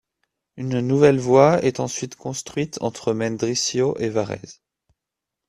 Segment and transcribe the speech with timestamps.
[0.57, 4.63] Une nouvelle voie est ensuite construite entre Mendrisio et Varèse.